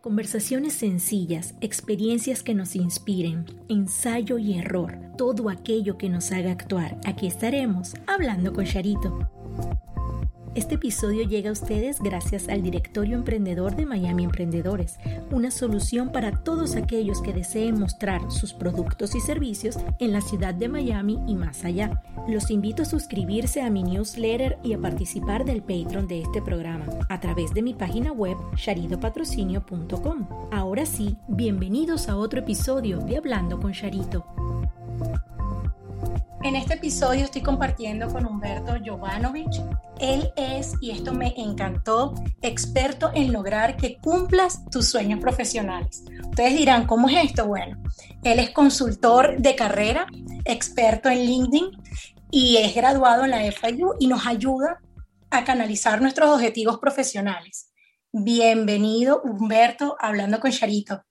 [0.00, 6.98] Conversaciones sencillas, experiencias que nos inspiren, ensayo y error, todo aquello que nos haga actuar.
[7.04, 9.28] Aquí estaremos hablando con Charito.
[10.58, 14.98] Este episodio llega a ustedes gracias al Directorio Emprendedor de Miami Emprendedores,
[15.30, 20.54] una solución para todos aquellos que deseen mostrar sus productos y servicios en la ciudad
[20.54, 22.02] de Miami y más allá.
[22.26, 26.86] Los invito a suscribirse a mi newsletter y a participar del Patreon de este programa
[27.08, 30.26] a través de mi página web charidopatrocinio.com.
[30.50, 34.26] Ahora sí, bienvenidos a otro episodio de Hablando con Charito.
[36.44, 39.50] En este episodio estoy compartiendo con Humberto Jovanovic.
[39.98, 46.04] Él es, y esto me encantó, experto en lograr que cumplas tus sueños profesionales.
[46.30, 47.48] Ustedes dirán, ¿cómo es esto?
[47.48, 47.82] Bueno,
[48.22, 50.06] él es consultor de carrera,
[50.44, 51.70] experto en LinkedIn
[52.30, 54.78] y es graduado en la FIU y nos ayuda
[55.30, 57.72] a canalizar nuestros objetivos profesionales.
[58.12, 61.02] Bienvenido, Humberto, hablando con Charito.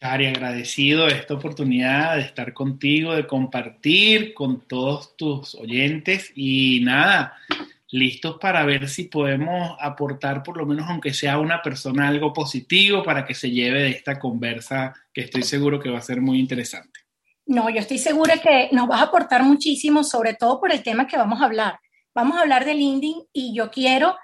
[0.00, 6.80] Chari, agradecido de esta oportunidad de estar contigo, de compartir con todos tus oyentes y
[6.84, 7.34] nada,
[7.90, 13.02] listos para ver si podemos aportar por lo menos aunque sea una persona algo positivo
[13.02, 16.38] para que se lleve de esta conversa que estoy seguro que va a ser muy
[16.38, 17.00] interesante.
[17.46, 21.06] No, yo estoy segura que nos vas a aportar muchísimo, sobre todo por el tema
[21.06, 21.78] que vamos a hablar.
[22.12, 24.16] Vamos a hablar de LinkedIn y yo quiero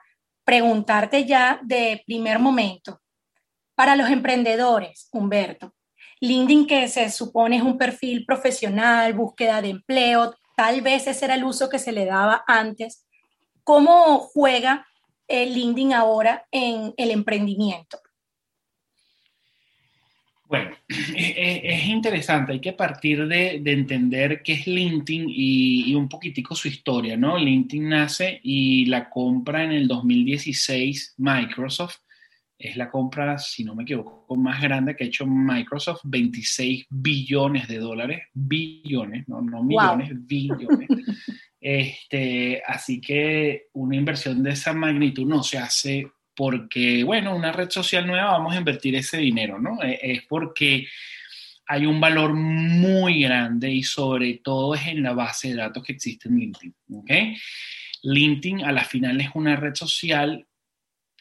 [0.44, 3.01] preguntarte ya de primer momento.
[3.74, 5.74] Para los emprendedores, Humberto,
[6.20, 11.34] LinkedIn que se supone es un perfil profesional, búsqueda de empleo, tal vez ese era
[11.34, 13.06] el uso que se le daba antes.
[13.64, 14.86] ¿Cómo juega
[15.26, 17.98] el LinkedIn ahora en el emprendimiento?
[20.46, 26.54] Bueno, es, interesante, hay que partir de, entender qué es LinkedIn y, y, un poquitico
[26.54, 27.38] su historia, ¿no?
[27.38, 31.96] LinkedIn nace y la compra en el 2016 Microsoft
[32.62, 37.66] es la compra, si no me equivoco, más grande que ha hecho Microsoft, 26 billones
[37.66, 40.88] de dólares, billones, no, no millones, billones.
[41.60, 46.06] este, así que una inversión de esa magnitud no se hace
[46.36, 49.82] porque, bueno, una red social nueva, vamos a invertir ese dinero, ¿no?
[49.82, 50.86] E, es porque
[51.66, 55.94] hay un valor muy grande y sobre todo es en la base de datos que
[55.94, 57.10] existe en LinkedIn, ¿ok?
[58.04, 60.46] LinkedIn a la final es una red social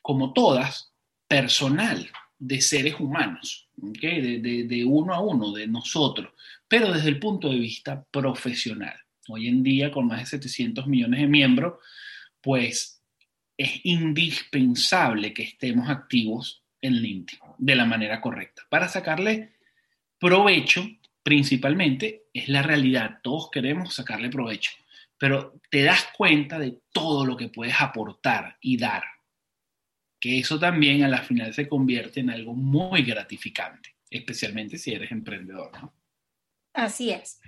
[0.01, 0.90] como todas,
[1.31, 6.33] personal de seres humanos, de, uno a uno, de nosotros,
[6.67, 8.99] pero desde el punto de vista profesional.
[9.29, 11.75] Hoy en día, con más de 700 millones de miembros,
[12.41, 13.01] pues
[13.55, 18.63] es indispensable que estemos activos en LinkedIn de la manera correcta.
[18.67, 19.53] Para sacarle
[20.19, 20.85] provecho,
[21.23, 23.19] principalmente, es la realidad.
[23.23, 24.71] Todos queremos sacarle provecho,
[25.17, 29.03] pero te das cuenta de todo lo que puedes aportar y dar
[30.21, 35.11] que eso también a la final se convierte en algo muy gratificante, especialmente si eres
[35.11, 35.71] emprendedor.
[36.73, 37.41] Así es.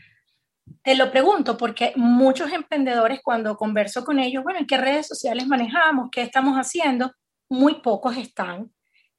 [0.82, 5.46] Te lo pregunto porque muchos emprendedores cuando converso con ellos, bueno, ¿en qué redes sociales
[5.46, 6.10] manejamos?
[6.12, 7.14] ¿Qué estamos haciendo?
[7.48, 8.72] Muy pocos están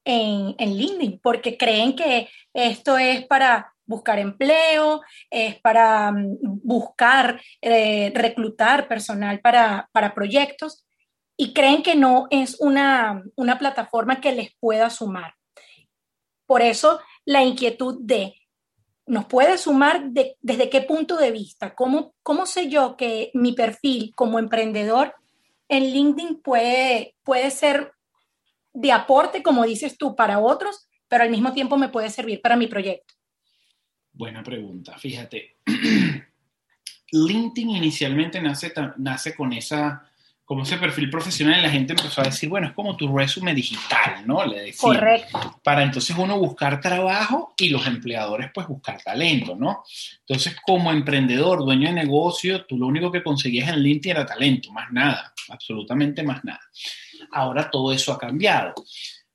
[0.05, 7.41] en, en LinkedIn porque creen que esto es para buscar empleo, es para mm, buscar,
[7.61, 10.84] eh, reclutar personal para, para proyectos
[11.37, 13.23] y creen que no es una,
[13.59, 15.35] plataforma que les pueda sumar.
[16.47, 18.35] Por eso la inquietud de,
[19.07, 21.75] ¿nos puede sumar desde qué punto de vista?
[21.75, 25.15] ¿Cómo, ¿Cómo sé yo que mi perfil como emprendedor
[25.69, 27.93] en LinkedIn puede, puede ser
[28.73, 32.57] de aporte, como dices tú, para otros, pero al mismo tiempo me puede servir para
[32.57, 33.15] mi proyecto?
[34.13, 34.97] Buena pregunta.
[34.99, 35.57] Fíjate,
[37.11, 40.09] LinkedIn inicialmente nace, nace con esa
[40.45, 44.27] como ese perfil profesional, la gente empezó a decir, bueno, es como tu resumen digital,
[44.27, 44.45] ¿no?
[44.45, 44.81] Le decía.
[44.81, 45.61] Correcto.
[45.63, 49.85] Para entonces uno buscar trabajo y los empleadores pues buscar talento, ¿no?
[50.21, 54.71] Entonces como emprendedor, dueño de negocio, tú lo único que conseguías en LinkedIn era talento,
[54.71, 56.61] más nada, absolutamente más nada.
[57.33, 58.75] Ahora todo eso ha cambiado.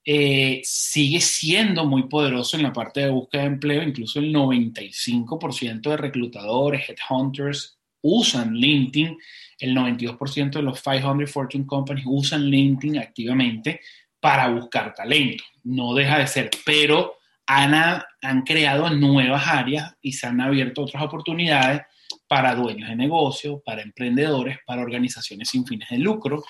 [0.06, 5.90] Eh, sigue siendo muy poderoso en la parte de búsqueda de empleo, incluso el 95%
[5.90, 9.18] de reclutadores, headhunters usan LinkedIn
[9.60, 13.82] el 92% de los 500 Fortune Companies usan LinkedIn activamente,
[14.20, 17.16] para buscar talento, no deja de ser, pero
[17.46, 21.82] han, creado nuevas áreas y se han abierto otras oportunidades
[22.28, 26.44] para dueños de negocio, para emprendedores, para organizaciones sin fines de lucro,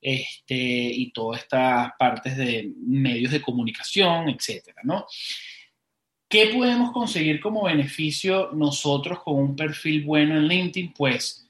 [0.00, 5.06] este, y todas estas partes de medios de comunicación, etcétera, ¿no?
[6.28, 10.92] ¿Qué podemos conseguir como beneficio nosotros con un perfil bueno en LinkedIn?
[10.92, 11.41] Pues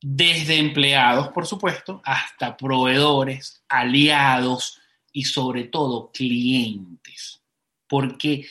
[0.00, 4.80] desde empleados, por supuesto, hasta proveedores, aliados
[5.12, 7.42] y sobre todo clientes.
[7.88, 8.46] Porque,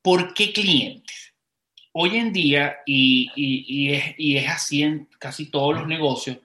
[0.00, 1.34] ¿Por qué clientes?
[1.92, 6.38] Hoy en día, y, es, así en casi todos los negocios,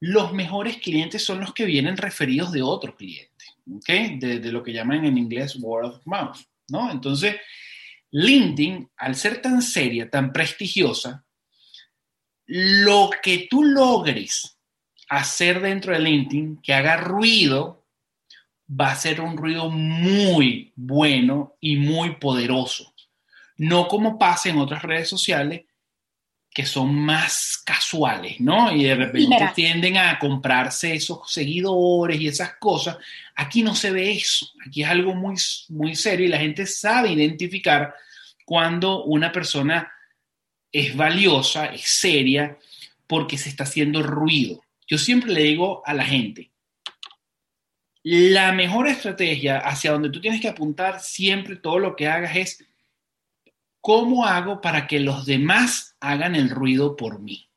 [0.00, 4.18] los mejores clientes son los que vienen referidos de otros clientes, ¿ok?
[4.18, 6.90] De, de, lo que llaman en inglés word of mouth, ¿no?
[6.90, 7.36] Entonces,
[8.10, 11.23] LinkedIn, al ser tan seria, tan prestigiosa,
[12.46, 14.58] lo que tú logres
[15.08, 17.84] hacer dentro de LinkedIn que haga ruido,
[18.68, 22.94] va a ser un ruido muy bueno y muy poderoso.
[23.56, 25.62] No como pasa en otras redes sociales
[26.54, 28.72] que son más casuales, ¿no?
[28.72, 32.96] Y de repente tienden a comprarse esos seguidores y esas cosas.
[33.34, 34.46] Aquí no se ve eso.
[34.64, 35.34] Aquí es algo muy,
[35.70, 37.92] muy serio y la gente sabe identificar
[38.44, 39.92] cuando una persona
[40.74, 42.58] es valiosa, es seria,
[43.06, 44.60] porque se está haciendo ruido.
[44.88, 46.50] Yo siempre le digo a la gente,
[48.02, 52.64] la mejor estrategia hacia donde tú tienes que apuntar siempre todo lo que hagas es
[53.80, 57.48] cómo hago para que los demás hagan el ruido por mí,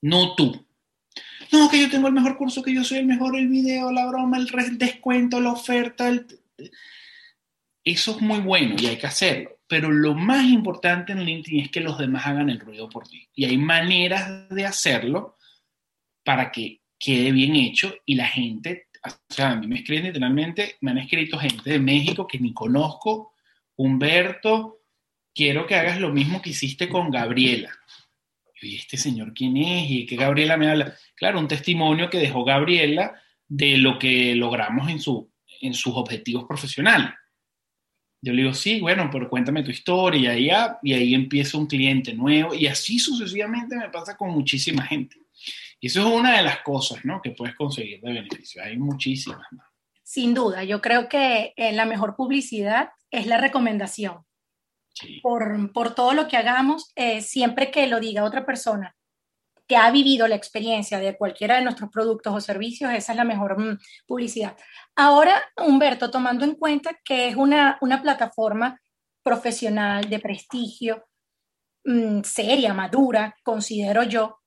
[0.00, 0.64] no tú.
[1.50, 4.06] No, que yo tengo el mejor curso, que yo soy el mejor, el video, la
[4.06, 6.10] broma, el descuento, la oferta.
[7.84, 11.70] Eso es muy bueno y hay que hacerlo pero lo más importante en LinkedIn es
[11.70, 13.26] que los demás hagan el ruido por ti.
[13.34, 15.38] Y hay maneras de hacerlo
[16.22, 20.76] para que quede bien hecho y la gente, o sea, a mí me escriben literalmente,
[20.82, 23.32] me han escrito gente de México que ni conozco,
[23.76, 24.82] Humberto,
[25.34, 27.70] quiero que hagas lo mismo que hiciste con Gabriela.
[28.60, 30.94] Y este señor quién es y que Gabriela me habla.
[31.14, 35.32] Claro, un testimonio que dejó Gabriela de lo que logramos en, su,
[35.62, 37.08] en sus objetivos profesionales.
[38.24, 41.66] Yo le digo, sí, bueno, pero cuéntame tu historia y, ya, y ahí empieza un
[41.66, 45.16] cliente nuevo y así sucesivamente me pasa con muchísima gente.
[45.80, 47.20] Y eso es una de las cosas ¿no?
[47.20, 48.62] que puedes conseguir de beneficio.
[48.62, 49.66] Hay muchísimas más.
[50.04, 54.24] Sin duda, yo creo que eh, la mejor publicidad es la recomendación.
[54.94, 55.18] Sí.
[55.20, 58.94] Por, por, todo lo que hagamos, eh, siempre que lo diga otra persona,
[59.76, 63.58] ha vivido la experiencia de cualquiera de nuestros productos o servicios, esa es la mejor
[63.58, 64.56] mm, publicidad.
[64.96, 68.80] Ahora, Humberto, tomando en cuenta que es una, una plataforma
[69.22, 71.04] profesional de prestigio,
[71.84, 74.38] mm, seria, madura, considero yo,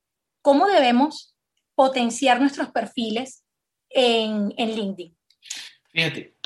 [0.42, 1.36] ¿cómo debemos
[1.74, 3.44] potenciar nuestros perfiles
[3.90, 5.16] en, en LinkedIn?
[5.92, 6.36] Fíjate,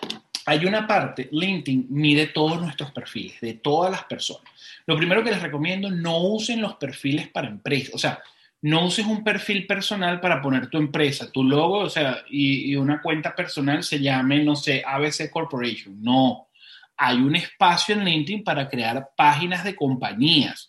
[0.46, 4.50] hay una parte, LinkedIn mide todos nuestros perfiles, de todas las personas.
[4.86, 7.94] Lo primero que les recomiendo, no usen los perfiles para empresas.
[7.94, 8.20] O sea,
[8.62, 13.00] no uses un perfil personal para poner tu empresa, tu logo, o sea, y, una
[13.00, 15.96] cuenta personal se llame, no sé, ABC Corporation.
[16.02, 16.48] No,
[16.96, 20.68] hay un espacio en LinkedIn para crear páginas de compañías.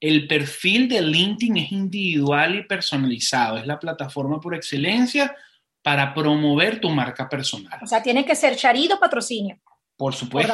[0.00, 5.34] El perfil de LinkedIn es individual y personalizado, es la plataforma por excelencia
[5.82, 7.78] para promover tu marca personal.
[7.82, 9.58] O sea, tiene que ser Charito Patrocinio.
[9.98, 10.52] Por supuesto.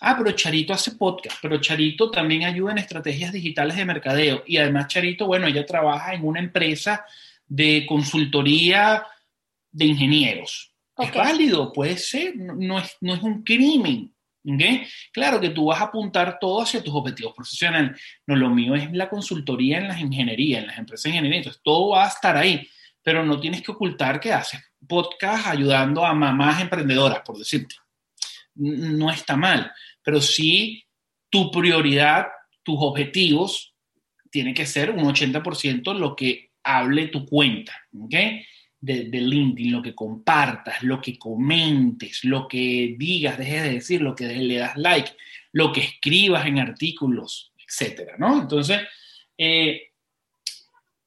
[0.00, 4.44] ah, pero, Charito hace podcast, pero Charito también ayuda en estrategias digitales de mercadeo.
[4.46, 7.04] Y además Charito, bueno, ella trabaja en una empresa
[7.48, 9.04] de consultoría
[9.72, 10.72] de ingenieros.
[10.96, 14.14] Es válido, puede ser, no, es, no es un crimen.
[15.12, 18.00] Claro que tú vas a apuntar todo hacia tus objetivos profesionales.
[18.28, 21.38] No, lo mío es la consultoría en las ingenierías, en las empresas de ingeniería.
[21.38, 22.64] Entonces, todo va a estar ahí,
[23.02, 27.74] pero no tienes que ocultar que haces podcast ayudando a mamás emprendedoras, por decirte
[28.58, 29.72] no está mal,
[30.02, 30.84] pero sí
[31.30, 32.26] tu prioridad,
[32.62, 33.74] tus objetivos,
[34.30, 38.14] tiene que ser un 80% lo que hable tu cuenta, ¿ok?
[38.80, 44.14] De, LinkedIn, lo que compartas, lo que comentes, lo que digas, dejes de decir, lo
[44.14, 45.10] que le das like,
[45.52, 48.42] lo que escribas en artículos, etcétera, ¿no?
[48.42, 48.82] Entonces,
[49.36, 49.88] eh,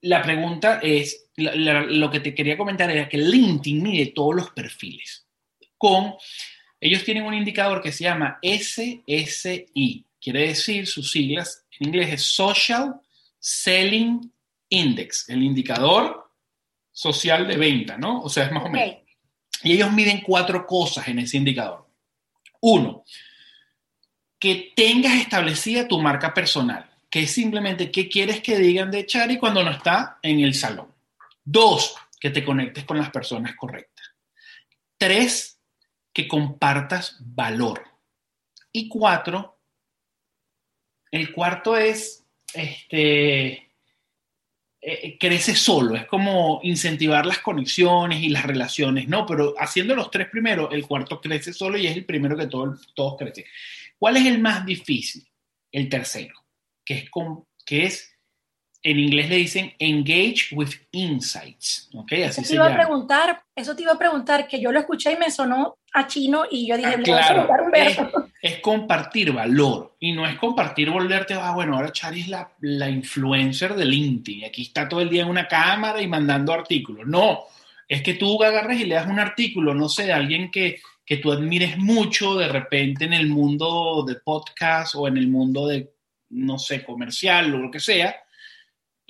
[0.02, 5.28] la pregunta es, lo que te quería comentar era que LinkedIn mide todos los perfiles
[5.78, 6.14] con
[6.82, 12.24] ellos tienen un indicador que se llama SSI, quiere decir sus siglas en inglés es
[12.24, 12.96] Social
[13.40, 14.32] Selling
[14.70, 16.32] Index, el indicador
[16.92, 18.22] social de venta, ¿no?
[18.22, 18.98] O sea, es más o menos.
[19.64, 21.88] Y ellos miden cuatro cosas en ese indicador.
[22.62, 23.04] Uno,
[24.40, 29.38] que tengas establecida tu marca personal, que es simplemente qué quieres que digan de Chari
[29.38, 30.94] cuando no está en el salón.
[31.44, 34.12] Dos, que te conectes con las personas correctas.
[34.98, 35.60] Tres,
[36.14, 37.84] que compartas valor.
[38.72, 39.60] Y cuatro,
[41.12, 43.72] el cuarto es, este,
[44.82, 49.26] eh, crece solo, es como incentivar las conexiones y las relaciones, ¿no?
[49.26, 52.78] Pero haciendo los tres primeros, el cuarto crece solo y es el primero que todo,
[52.96, 53.46] todos crecen.
[54.00, 55.28] ¿Cuál es el más difícil?
[55.72, 56.34] El tercero,
[56.84, 58.11] que es, con, que es
[58.84, 61.90] en inglés le dicen engage with insights.
[61.94, 62.24] ¿okay?
[62.24, 65.14] Así eso te iba a preguntar, eso te iba a preguntar, que yo lo escuché
[65.14, 67.98] y me sonó a chino y yo dije, ah, claro, es,
[68.42, 72.90] es, compartir valor y no es compartir volverte, ah, bueno, ahora Chari es la, la
[72.90, 77.06] influencer de LinkedIn, aquí está todo el día en una cámara y mandando artículos.
[77.08, 77.42] No,
[77.88, 81.18] es que tú agarres y le das un artículo, no sé, de alguien que, que
[81.18, 85.94] tú admires mucho de repente en el mundo de podcast o en el mundo de,
[86.30, 88.16] no sé, comercial o lo que sea,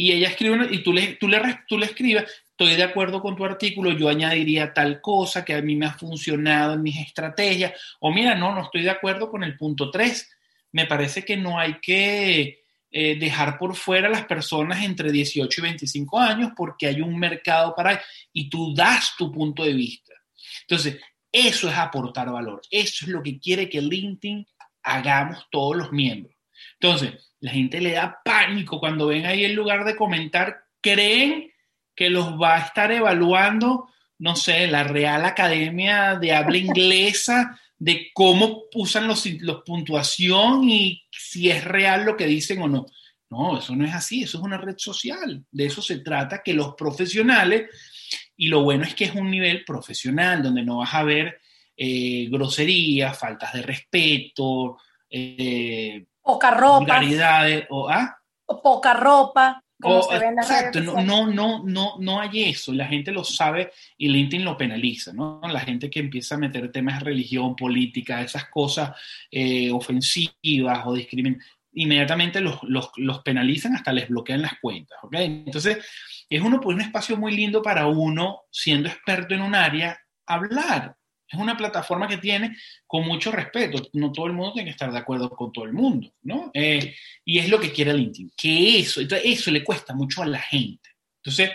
[0.01, 3.35] y ella escribe y tú le, tú, le, tú le escribes, estoy de acuerdo con
[3.35, 7.73] tu artículo, yo añadiría tal cosa que a mí me ha funcionado en mis estrategias,
[7.99, 10.27] o mira, no, no estoy de acuerdo con el punto 3,
[10.71, 15.61] me parece que no hay que eh, dejar por fuera a las personas entre 18
[15.61, 18.01] y 25 años porque hay un mercado para
[18.33, 20.13] y tú das tu punto de vista.
[20.61, 20.99] Entonces,
[21.31, 24.47] eso es aportar valor, eso es lo que quiere que LinkedIn
[24.81, 26.35] hagamos todos los miembros.
[26.79, 31.51] Entonces, la gente le da pánico cuando ven ahí el lugar de comentar, creen
[31.95, 38.11] que los va a estar evaluando, no sé, la Real Academia de Habla Inglesa, de
[38.13, 42.85] cómo usan los, los puntuación y si es real lo que dicen o no.
[43.31, 45.43] No, eso no es así, eso es una red social.
[45.49, 47.69] De eso se trata, que los profesionales,
[48.35, 51.39] y lo bueno es que es un nivel profesional, donde no vas a ver
[51.75, 54.77] eh, groserías, faltas de respeto,
[55.09, 57.01] eh, Poca ropa.
[57.69, 58.17] o, ¿ah?
[58.45, 59.63] o poca ropa.
[59.79, 63.23] Como se ve en exacto, no, no, no, no, no hay eso, la gente lo
[63.23, 65.41] sabe y LinkedIn lo penaliza, ¿no?
[65.43, 68.91] La gente que empieza a meter temas de religión, política, esas cosas
[69.31, 75.15] eh, ofensivas o discriminatorias, inmediatamente los, los, los, penalizan hasta les bloquean las cuentas, ¿ok?
[75.15, 75.79] Entonces,
[76.29, 80.95] es uno, pues, un espacio muy lindo para uno, siendo experto en un área, hablar,
[81.31, 83.89] es una plataforma que tiene con mucho respeto.
[83.93, 86.51] No todo el mundo tiene que estar de acuerdo con todo el mundo, ¿no?
[86.53, 90.39] Eh, y es lo que quiere LinkedIn, que eso, eso le cuesta mucho a la
[90.39, 90.89] gente.
[91.23, 91.51] Entonces,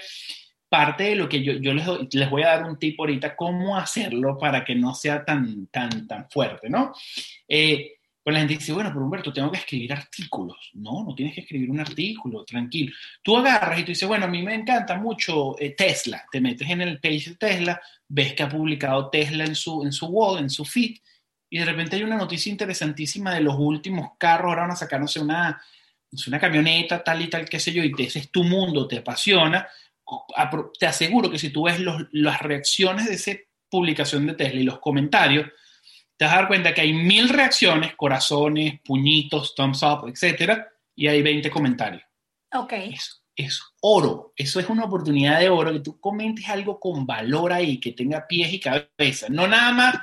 [0.68, 3.76] parte de lo que yo, yo les, les, voy a dar un tip ahorita, cómo
[3.76, 6.94] hacerlo para que no sea tan, tan, tan fuerte, ¿no?
[7.48, 7.95] Eh,
[8.26, 10.72] pues la gente dice, bueno, pero Humberto, tengo que escribir artículos.
[10.74, 12.92] No, no tienes que escribir un artículo, tranquilo.
[13.22, 16.24] Tú agarras y tú dices, bueno, a mí me encanta mucho eh, Tesla.
[16.32, 19.92] Te metes en el page de Tesla, ves que ha publicado Tesla en su, en
[19.92, 20.96] su wall, en su feed,
[21.48, 24.48] y de repente hay una noticia interesantísima de los últimos carros.
[24.48, 25.62] Ahora van a sacar, no sé, una,
[26.26, 29.68] una camioneta, tal y tal, qué sé yo, y ese es tu mundo, te apasiona.
[30.80, 31.78] Te aseguro que si tú ves
[32.10, 33.40] las reacciones de esa
[33.70, 35.46] publicación de Tesla y los comentarios,
[36.16, 41.08] te vas a dar cuenta que hay mil reacciones, corazones, puñitos, thumbs up, etcétera, y
[41.08, 42.02] hay 20 comentarios.
[42.52, 42.72] Ok.
[42.72, 44.32] Eso es oro.
[44.34, 48.26] Eso es una oportunidad de oro, que tú comentes algo con valor ahí, que tenga
[48.26, 49.26] pies y cabeza.
[49.28, 49.94] No nada más,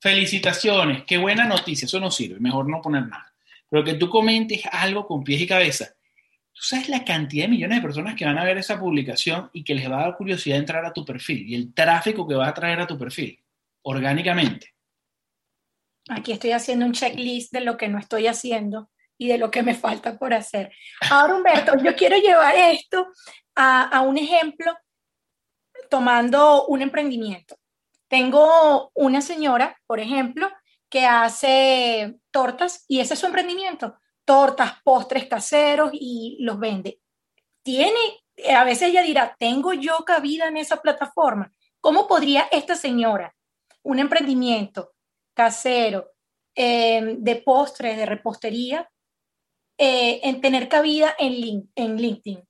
[0.00, 3.32] felicitaciones, qué buena noticia, eso no sirve, mejor no poner nada.
[3.68, 5.94] Pero que tú comentes algo con pies y cabeza.
[6.52, 9.62] Tú sabes la cantidad de millones de personas que van a ver esa publicación y
[9.62, 12.48] que les va a dar curiosidad entrar a tu perfil y el tráfico que va
[12.48, 13.38] a traer a tu perfil
[13.82, 14.74] orgánicamente.
[16.10, 19.62] Aquí estoy haciendo un checklist de lo que no estoy haciendo y de lo que
[19.62, 20.72] me falta por hacer.
[21.08, 23.06] Ahora, Humberto, yo quiero llevar esto
[23.54, 24.76] a, un ejemplo
[25.88, 27.56] tomando un emprendimiento.
[28.08, 30.50] Tengo una señora, por ejemplo,
[30.88, 33.96] que hace tortas y ese es su emprendimiento.
[34.24, 37.00] Tortas, postres caseros y los vende.
[37.62, 38.00] Tiene,
[38.52, 41.52] a veces ella dirá, ¿tengo yo cabida en esa plataforma?
[41.80, 43.36] ¿Cómo podría esta señora,
[43.82, 44.92] un emprendimiento,
[45.34, 46.12] casero,
[46.54, 48.90] em, de postres, de repostería,
[49.78, 52.42] eh, en tener cabida en, en LinkedIn?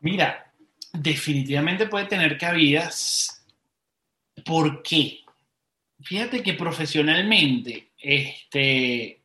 [0.00, 0.52] Mira,
[0.92, 3.44] definitivamente puede tener cabidas.
[4.44, 5.20] ¿Por qué?
[6.02, 9.22] Fíjate que profesionalmente, este,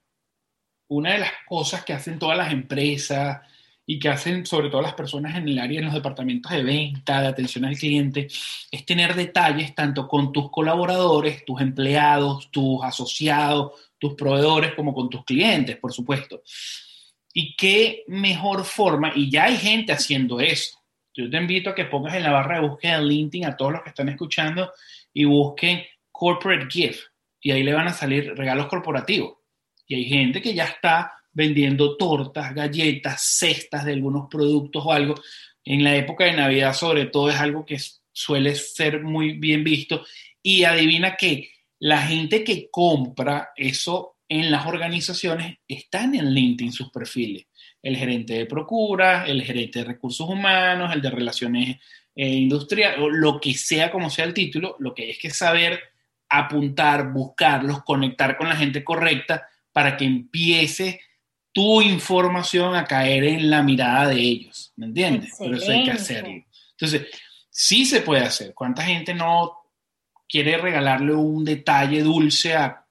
[0.88, 3.41] una de las cosas que hacen todas las empresas,
[3.86, 7.22] y que hacen sobre todo las personas en el área, en los departamentos de venta,
[7.22, 8.27] de atención al cliente,
[8.72, 15.10] es tener detalles tanto con tus colaboradores, tus empleados, tus asociados, tus proveedores, como con
[15.10, 16.42] tus clientes, por supuesto.
[17.34, 20.80] Y qué mejor forma, y ya hay gente haciendo eso.
[21.13, 23.74] Yo te invito a que pongas en la barra de búsqueda de LinkedIn a todos
[23.74, 24.74] los que están escuchando
[25.13, 27.04] y busquen Corporate Gift.
[27.39, 29.38] Y ahí le van a salir regalos corporativos.
[29.88, 35.15] Y hay gente que ya está vendiendo tortas, galletas, cestas de algunos productos o algo.
[35.63, 37.77] En la época de Navidad sobre todo es algo que
[38.12, 40.06] suele ser muy bien visto
[40.42, 46.89] Y adivina que la gente que compra eso en las organizaciones está en LinkedIn sus
[46.89, 47.46] perfiles.
[47.84, 51.77] El gerente de procura, el gerente de recursos humanos, el de relaciones
[52.15, 55.30] eh, industriales, o lo que sea como sea el título, lo que hay es que
[55.30, 55.80] saber
[56.30, 61.01] apuntar, buscarlos, conectar con la gente correcta para que empiece
[61.55, 65.33] tu información a caer en la mirada de ellos, ¿me entiendes?
[65.39, 66.43] Pero eso hay que hacerlo.
[66.71, 67.07] Entonces,
[67.50, 68.53] sí se puede hacer.
[68.53, 69.53] ¿Cuánta gente no
[70.27, 72.85] quiere regalarle un detalle dulce a,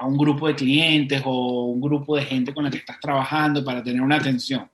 [0.00, 3.80] un grupo de clientes o un grupo de gente con la que estás trabajando para
[3.80, 4.68] tener una atención?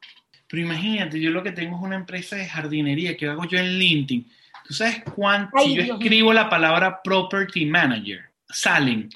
[0.49, 3.79] Pero imagínate, yo lo que tengo es una empresa de jardinería que hago yo en
[3.79, 4.33] LinkedIn.
[4.67, 5.59] ¿Tú sabes cuánto?
[5.59, 9.11] si yo escribo la palabra property manager, salen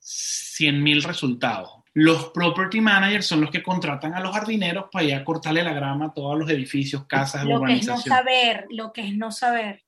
[0.00, 1.79] 100 mil resultados.
[1.94, 5.72] Los property managers son los que contratan a los jardineros para ir a cortarle la
[5.72, 9.32] grama a todos los edificios, casas, lo que es no saber, lo que es no
[9.32, 9.82] saber.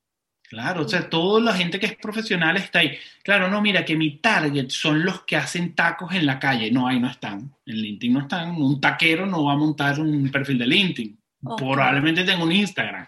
[0.53, 2.99] Claro, o sea, toda la gente que es profesional está ahí.
[3.23, 6.71] Claro, no, mira, que mi target son los que hacen tacos en la calle.
[6.71, 7.55] No, ahí no están.
[7.65, 8.51] En LinkedIn no están.
[8.57, 11.19] Un taquero no va a montar un perfil de LinkedIn.
[11.57, 13.07] Probablemente tenga un Instagram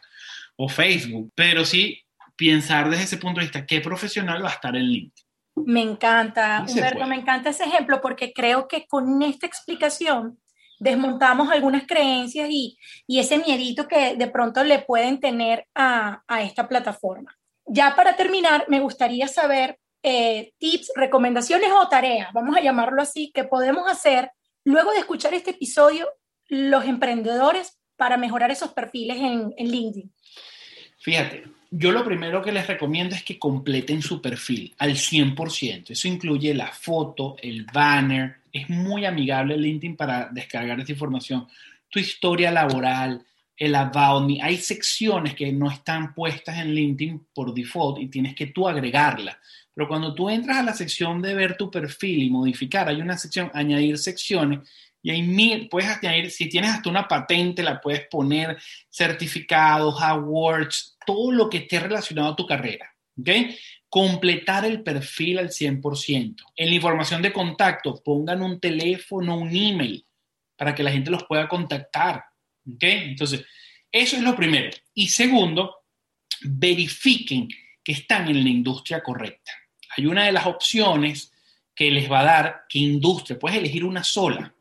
[0.56, 1.32] o Facebook.
[1.34, 2.00] Pero sí
[2.34, 5.26] pensar desde ese punto de vista, ¿qué profesional va a estar en LinkedIn?
[5.56, 10.38] Me encanta, Humberto, me encanta ese ejemplo porque creo que con esta explicación
[10.80, 12.76] desmontamos algunas creencias y,
[13.08, 17.36] ese miedito que de pronto le pueden tener a, esta plataforma.
[17.66, 23.30] Ya para terminar, me gustaría saber eh, tips, recomendaciones o tareas, vamos a llamarlo así,
[23.32, 24.30] que podemos hacer
[24.64, 26.08] luego de escuchar este episodio
[26.48, 30.12] los emprendedores para mejorar esos perfiles en, en LinkedIn.
[30.98, 31.44] Fíjate,
[31.76, 35.90] yo lo primero que les recomiendo es que completen su perfil al 100%.
[35.90, 38.36] Eso incluye la foto, el banner.
[38.52, 41.48] Es muy amigable LinkedIn para descargar esta información.
[41.88, 43.20] Tu historia laboral,
[43.56, 44.40] el About Me.
[44.40, 49.36] Hay secciones que no están puestas en LinkedIn por default y tienes que tú agregarla.
[49.74, 53.18] Pero cuando tú entras a la sección de ver tu perfil y modificar, hay una
[53.18, 54.60] sección, añadir secciones,
[55.04, 58.56] y ahí puedes añadir, si tienes hasta una patente, la puedes poner,
[58.90, 62.90] certificados, awards, todo lo que esté relacionado a tu carrera.
[63.20, 63.28] ¿ok?
[63.90, 66.36] Completar el perfil al 100%.
[66.56, 70.06] En la información de contacto, pongan un teléfono, un email,
[70.56, 72.24] para que la gente los pueda contactar.
[72.66, 72.82] ¿ok?
[72.82, 73.44] Entonces,
[73.92, 74.70] eso es lo primero.
[74.94, 75.84] Y segundo,
[76.40, 77.46] verifiquen
[77.84, 79.52] que están en la industria correcta.
[79.98, 81.30] Hay una de las opciones
[81.74, 84.54] que les va a dar qué industria, puedes elegir una sola.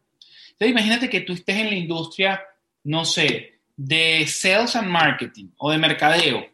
[0.53, 2.41] Entonces, imagínate que tú estés en la industria,
[2.83, 6.45] no sé, de sales and marketing o de mercadeo,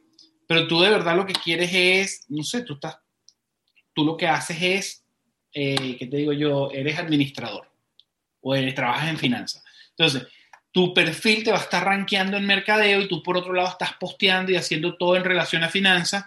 [0.47, 2.97] pero tú de verdad lo que quieres es, no sé, tú estás,
[3.93, 5.05] tú lo que haces es,
[5.53, 6.71] eh, ¿qué te digo yo?
[6.71, 7.69] Eres administrador
[8.41, 9.63] o eres, trabajas en finanzas.
[9.89, 10.27] Entonces,
[10.71, 13.93] tu perfil te va a estar rankeando en mercadeo y tú por otro lado estás
[13.99, 16.25] posteando y haciendo todo en relación a finanzas,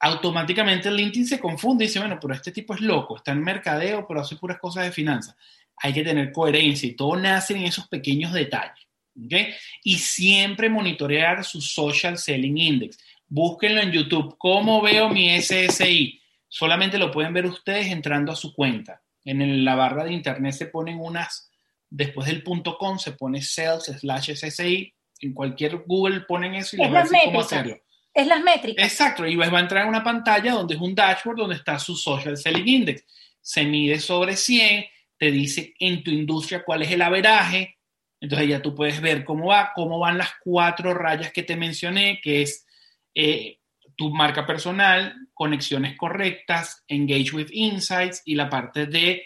[0.00, 4.06] automáticamente LinkedIn se confunde y dice, bueno, pero este tipo es loco, está en mercadeo,
[4.06, 5.36] pero hace puras cosas de finanzas
[5.76, 8.86] hay que tener coherencia y todo nace en esos pequeños detalles.
[9.24, 9.54] ¿okay?
[9.82, 12.98] Y siempre monitorear su Social Selling Index.
[13.28, 14.36] Búsquenlo en YouTube.
[14.38, 16.20] ¿Cómo veo mi SSI?
[16.48, 19.02] Solamente lo pueden ver ustedes entrando a su cuenta.
[19.24, 21.50] En la barra de internet se ponen unas,
[21.90, 24.94] después del punto com se pone sales slash SSI.
[25.20, 27.78] En cualquier Google ponen eso y les va a decir cómo hacerlo.
[28.14, 28.86] Es las métricas.
[28.86, 31.96] Exacto, y va a entrar a una pantalla donde es un dashboard donde está su
[31.96, 33.04] Social Selling Index.
[33.40, 34.86] Se mide sobre 100,
[35.18, 37.78] te dice en tu industria cuál es el averaje,
[38.20, 42.20] entonces ya tú puedes ver cómo va, cómo van las cuatro rayas que te mencioné,
[42.22, 42.66] que es
[43.14, 43.58] eh,
[43.96, 49.24] tu marca personal, conexiones correctas, engage with insights y la parte de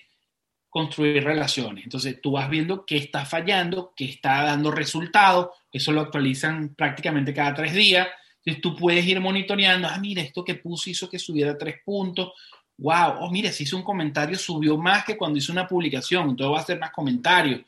[0.69, 1.85] construir relaciones.
[1.85, 7.35] Entonces tú vas viendo qué está fallando, qué está dando resultados, eso lo actualizan prácticamente
[7.35, 8.07] cada tres días.
[8.39, 12.33] Entonces tú puedes ir monitoreando, ah, mira, esto que puse hizo que subiera tres puntos,
[12.81, 16.55] wow, oh, mire, si hizo un comentario, subió más que cuando hizo una publicación, entonces
[16.55, 17.61] va a hacer más comentarios.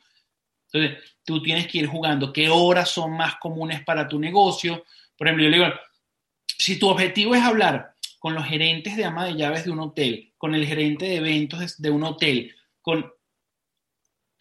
[0.71, 4.83] Entonces, tú tienes que ir jugando qué horas son más comunes para tu negocio.
[5.15, 5.69] Por ejemplo, yo le digo,
[6.57, 10.33] si tu objetivo es hablar con los gerentes de ama de llaves de un hotel,
[10.37, 13.13] con el gerente de eventos de un hotel, con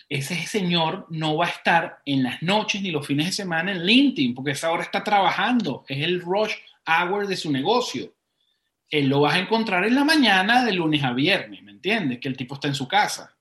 [0.09, 3.85] ese señor no va a estar en las noches ni los fines de semana en
[3.85, 6.55] LinkedIn, porque esa hora está trabajando, es el rush
[6.87, 8.13] hour de su negocio
[8.93, 12.21] él lo vas a encontrar en la mañana de lunes a viernes, ¿me entiendes?
[12.21, 13.35] Que el tipo está en su casa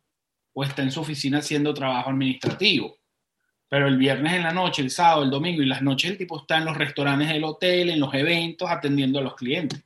[0.53, 2.97] o está en su oficina haciendo trabajo administrativo.
[3.67, 6.39] Pero el viernes en la noche, el sábado, el domingo y las noches el tipo
[6.39, 9.83] está en los restaurantes del hotel, en los eventos, atendiendo a los clientes.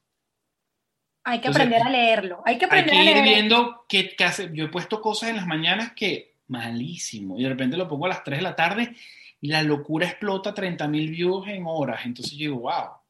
[1.23, 2.43] Hay que aprender a leerlo.
[2.45, 4.51] Hay que aprender hay que ir viendo qué, hace.
[4.53, 7.39] Yo he puesto cosas en las mañanas que malísimo.
[7.39, 8.95] Y de repente lo pongo a las 3 de la tarde
[9.41, 12.05] y la locura explota 30 mil views en horas.
[12.05, 13.04] Entonces yo digo, wow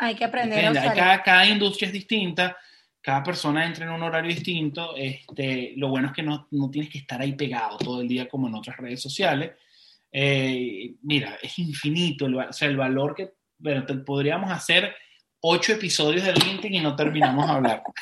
[0.00, 0.94] Hay que aprender a usar.
[0.94, 2.56] Cada, cada industria es distinta,
[3.00, 4.96] cada persona entra en un horario distinto.
[4.96, 8.28] Este, lo bueno es que no, no tienes que estar ahí pegado todo el día
[8.28, 9.52] como en otras redes sociales.
[10.10, 13.32] Eh, mira, es infinito, el, o sea, el valor que
[14.04, 14.94] podríamos hacer
[15.40, 17.82] ocho episodios de LinkedIn y no terminamos de hablar.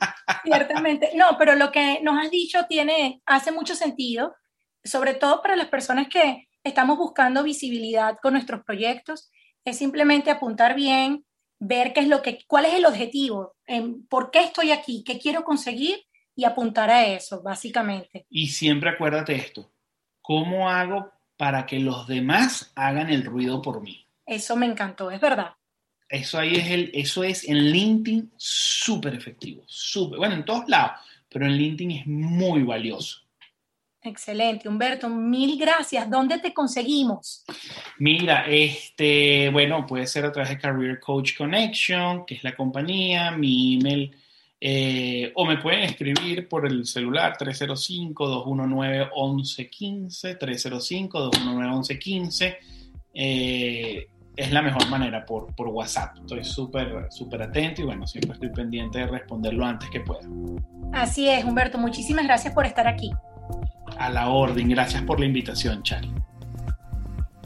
[0.44, 1.10] Ciertamente.
[1.14, 4.34] No, pero lo que nos has dicho tiene, hace mucho sentido,
[4.82, 9.30] sobre todo para las personas que estamos buscando visibilidad con nuestros proyectos,
[9.64, 11.24] es simplemente apuntar bien,
[11.66, 15.18] ver qué es lo que, cuál es el objetivo, en, por qué estoy aquí, qué
[15.18, 16.04] quiero conseguir
[16.36, 18.26] y apuntar a eso, básicamente.
[18.28, 19.72] Y siempre acuérdate esto,
[20.20, 24.06] ¿cómo hago para que los demás hagan el ruido por mí?
[24.26, 25.52] Eso me encantó, es verdad.
[26.08, 31.00] Eso ahí es el, eso es en LinkedIn súper efectivo, súper, bueno, en todos lados,
[31.28, 33.23] pero en LinkedIn es muy valioso.
[34.06, 36.10] Excelente, Humberto, mil gracias.
[36.10, 37.42] ¿Dónde te conseguimos?
[37.98, 43.30] Mira, este, bueno, puede ser a través de Career Coach Connection, que es la compañía,
[43.30, 44.14] mi email,
[44.60, 52.56] eh, o me pueden escribir por el celular 305-219-1115, 305-219-1115.
[53.14, 56.18] Eh, es la mejor manera por, por WhatsApp.
[56.18, 60.28] Estoy súper, súper atento y bueno, siempre estoy pendiente de responderlo antes que pueda.
[60.92, 61.78] Así es, Humberto.
[61.78, 63.10] Muchísimas gracias por estar aquí.
[63.98, 64.68] A la orden.
[64.68, 66.12] Gracias por la invitación, Charlie.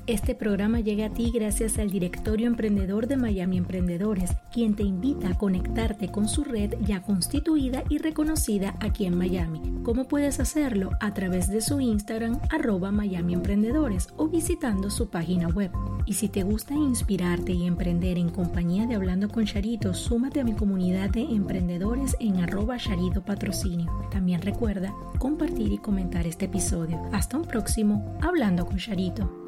[0.09, 5.29] Este programa llega a ti gracias al Directorio Emprendedor de Miami Emprendedores, quien te invita
[5.29, 9.61] a conectarte con su red ya constituida y reconocida aquí en Miami.
[9.83, 10.93] ¿Cómo puedes hacerlo?
[11.01, 15.73] A través de su Instagram arroba Miami Emprendedores o visitando su página web.
[16.07, 20.45] Y si te gusta inspirarte y emprender en compañía de Hablando con Charito, súmate a
[20.45, 23.93] mi comunidad de emprendedores en arroba Charito Patrocinio.
[24.11, 26.99] También recuerda compartir y comentar este episodio.
[27.13, 29.48] Hasta un próximo Hablando con Charito.